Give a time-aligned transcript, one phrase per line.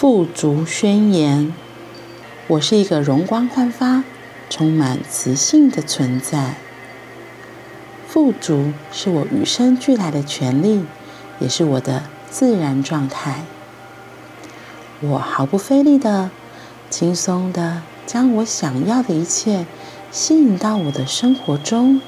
[0.00, 1.52] 富足宣言：
[2.46, 4.02] 我是一个容光焕发、
[4.48, 6.54] 充满磁性的存在。
[8.08, 10.86] 富足是我与生俱来的权利，
[11.38, 13.42] 也是我的自然状态。
[15.00, 16.30] 我毫不费力的、
[16.88, 19.66] 轻松的将我想要的一切
[20.10, 22.00] 吸引到我的生活中。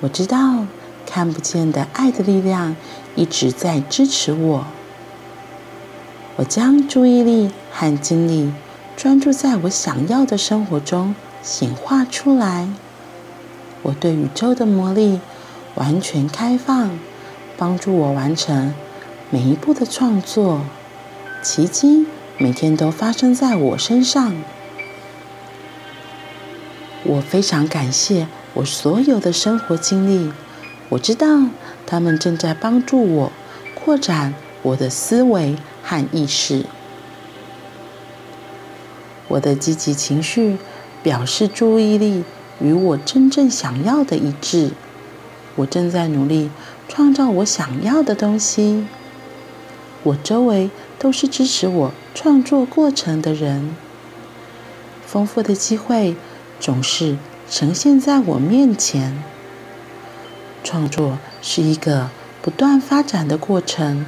[0.00, 0.66] 我知道
[1.06, 2.74] 看不见的爱的力量
[3.14, 4.66] 一直在支持我。
[6.40, 8.50] 我将注意力和精力
[8.96, 12.66] 专注在我想要的生活中显化出来。
[13.82, 15.20] 我对宇宙的魔力
[15.74, 16.98] 完全开放，
[17.58, 18.72] 帮助我完成
[19.28, 20.62] 每一步的创作。
[21.42, 22.06] 奇迹
[22.38, 24.32] 每天都发生在我身上。
[27.04, 30.32] 我非常感谢我所有的生活经历，
[30.88, 31.26] 我知道
[31.86, 33.32] 他们正在帮助我
[33.74, 34.32] 扩展
[34.62, 35.56] 我的思维
[35.90, 36.64] 和意识。
[39.26, 40.56] 我的积极情绪
[41.02, 42.22] 表示注意力
[42.60, 44.70] 与我真正想要的一致。
[45.56, 46.48] 我正在努力
[46.88, 48.86] 创造我想要的东西。
[50.04, 53.74] 我周围都是支持我创作过程的人。
[55.04, 56.14] 丰富的机会
[56.60, 57.16] 总是
[57.50, 59.20] 呈现在我面前。
[60.62, 64.06] 创作是一个不断发展的过程。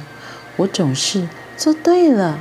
[0.57, 2.39] 我总是做对了。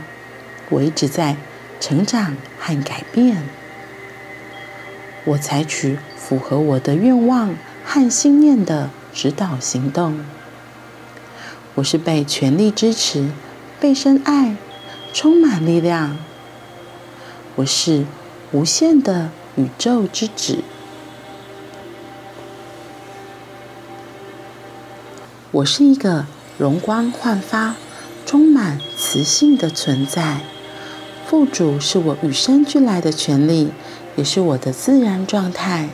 [0.71, 1.37] 我一直在
[1.81, 3.43] 成长和改变。
[5.25, 7.55] 我采取符合我的愿望
[7.85, 10.25] 和信念的指导行动。
[11.75, 13.31] 我是被全力支持、
[13.81, 14.57] 被深爱、
[15.13, 16.19] 充满力量。
[17.57, 18.05] 我是
[18.51, 20.65] 无限的宇宙之子。
[25.53, 26.27] 我是一个
[26.59, 27.77] 容光焕发、
[28.33, 30.41] 充满磁性的存在。
[31.27, 33.71] 富足是我与生俱来的权利，
[34.17, 35.91] 也是我的自然状态。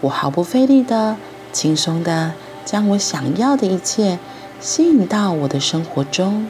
[0.00, 1.18] 我毫不费力的、
[1.52, 2.32] 轻松的
[2.64, 4.18] 将我想要的一切
[4.62, 6.48] 吸引到我的生活中。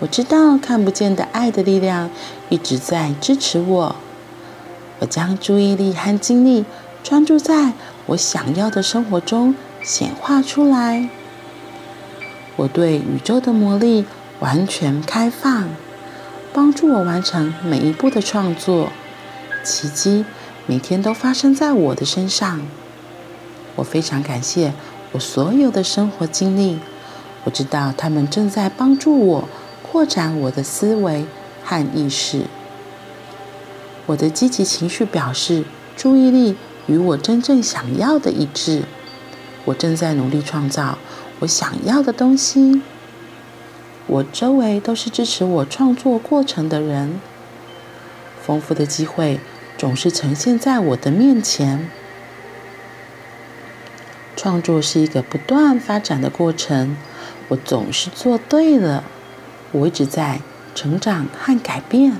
[0.00, 2.10] 我知道看不见的爱的力量
[2.50, 3.96] 一直在支持我。
[4.98, 6.66] 我将注意力和精力
[7.02, 7.72] 专注在
[8.04, 11.08] 我想要的生活中显化出来。
[12.56, 14.04] 我对宇宙的魔力
[14.40, 15.68] 完全开放。
[16.52, 18.90] 帮助我完成每一步的创作，
[19.62, 20.24] 奇迹
[20.66, 22.60] 每天都发生在我的身上。
[23.76, 24.72] 我非常感谢
[25.12, 26.80] 我所有的生活经历，
[27.44, 29.48] 我知道他们正在帮助我
[29.80, 31.24] 扩展我的思维
[31.62, 32.46] 和意识。
[34.06, 35.64] 我的积极情绪表示
[35.96, 36.56] 注意力
[36.88, 38.82] 与我真正想要的一致。
[39.66, 40.98] 我正在努力创造
[41.40, 42.80] 我想要的东西。
[44.06, 47.20] 我周围都是支持我创作过程的人，
[48.42, 49.38] 丰富的机会
[49.78, 51.88] 总是呈现在我的面前。
[54.36, 56.96] 创作是一个不断发展的过程，
[57.48, 59.04] 我总是做对了。
[59.72, 60.40] 我一直在
[60.74, 62.16] 成长和改变。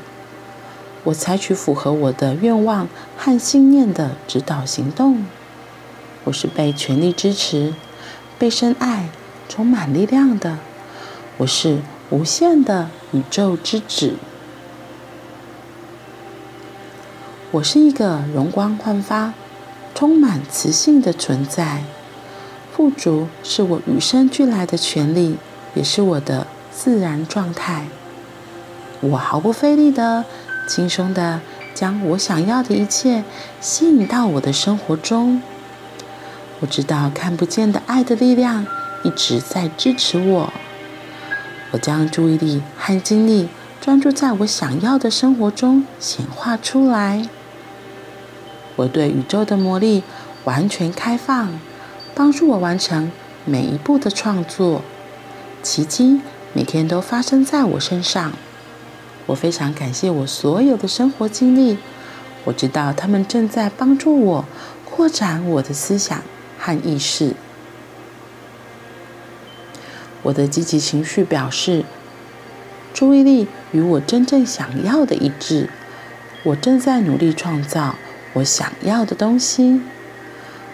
[1.04, 2.86] 我采取符合我的愿望
[3.16, 5.24] 和信念的指导行动。
[6.24, 7.74] 我是被全力支持、
[8.40, 9.10] 被深爱、
[9.50, 10.56] 充满力量的。
[11.36, 14.14] 我是无限的宇宙之子。
[17.50, 19.34] 我是一个容光焕发、
[19.94, 21.84] 充满磁性的存在。
[22.72, 25.36] 富足是我与生俱来的权利，
[25.74, 27.88] 也是我的自然状态。
[29.02, 30.24] 我毫不费力的、
[30.66, 31.42] 轻松的
[31.74, 33.22] 将我想要的一切
[33.60, 35.42] 吸引到我的生活中。
[36.60, 38.66] 我知道看不见的爱的力量
[39.02, 40.52] 一直在支持我。
[41.72, 43.48] 我将注意力和精力
[43.80, 47.28] 专注在我想要的生活中显化出来。
[48.76, 50.02] 我对宇宙的魔力
[50.44, 51.58] 完全开放，
[52.14, 53.10] 帮助我完成
[53.44, 54.82] 每一步的创作。
[55.62, 56.20] 奇迹
[56.52, 58.32] 每天都发生在我身上。
[59.26, 61.78] 我非常感谢我所有的生活经历。
[62.44, 64.44] 我知道他们正在帮助我
[64.84, 66.22] 扩展我的思想
[66.60, 67.34] 和意识。
[70.22, 71.82] 我的积极情绪表示，
[72.92, 75.70] 注意力与我真正想要的一致。
[76.42, 77.94] 我正在努力创造
[78.34, 79.80] 我想要的东西。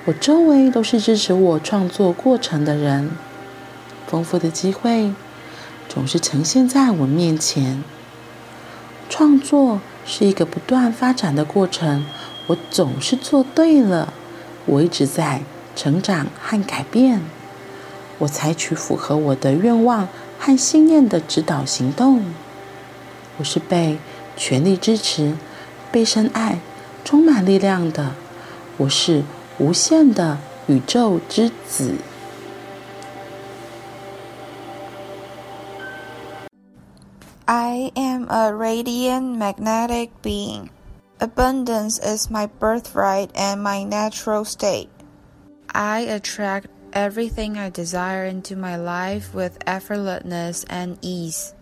[0.06, 3.10] 我周围都是支持我创作过程的人。
[4.06, 5.12] 丰富的机会
[5.88, 7.82] 总是呈现在我面前。
[9.08, 12.04] 创作是一个不断发展的过程。
[12.48, 14.12] 我总是做对了。
[14.66, 15.42] 我一直在
[15.75, 17.21] 成长和改变。
[18.19, 22.23] 我采取符合我的愿望和信念的指导行动。
[23.37, 23.97] 我是被
[24.35, 25.35] 全力支持、
[25.91, 26.59] 被深爱、
[27.03, 28.11] 充满力量的。
[28.77, 29.23] 我是
[29.57, 30.37] 无限的
[30.67, 31.95] 宇宙之子。
[37.45, 40.69] I am a radiant magnetic being.
[41.19, 44.87] Abundance is my birthright and my natural state.
[45.76, 51.52] I attract everything I desire into my life with effortlessness and ease.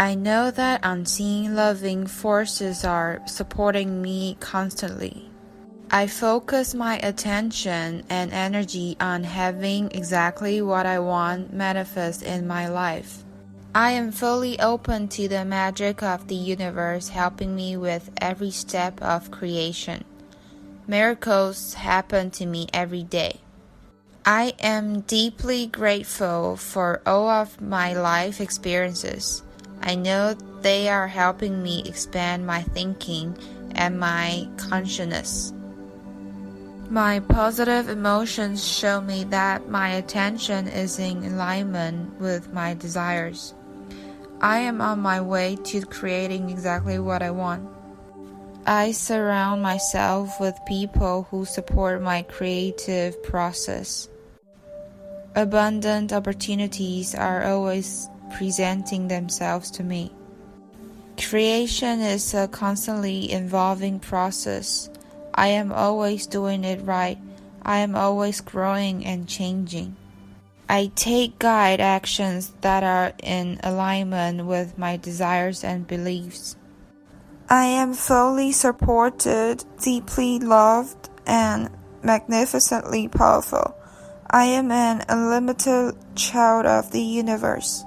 [0.00, 5.30] I know that unseen loving forces are supporting me constantly.
[5.92, 12.66] I focus my attention and energy on having exactly what I want manifest in my
[12.66, 13.22] life.
[13.76, 19.00] I am fully open to the magic of the universe helping me with every step
[19.00, 20.04] of creation.
[20.88, 23.40] Miracles happen to me every day.
[24.24, 29.42] I am deeply grateful for all of my life experiences.
[29.82, 33.36] I know they are helping me expand my thinking
[33.74, 35.52] and my consciousness.
[36.88, 43.54] My positive emotions show me that my attention is in alignment with my desires.
[44.40, 47.75] I am on my way to creating exactly what I want.
[48.68, 54.08] I surround myself with people who support my creative process.
[55.36, 60.10] Abundant opportunities are always presenting themselves to me.
[61.16, 64.90] Creation is a constantly evolving process.
[65.32, 67.18] I am always doing it right.
[67.62, 69.94] I am always growing and changing.
[70.68, 76.56] I take guide actions that are in alignment with my desires and beliefs.
[77.48, 81.70] I am fully supported, deeply loved, and
[82.02, 83.72] magnificently powerful.
[84.28, 87.85] I am an unlimited child of the universe.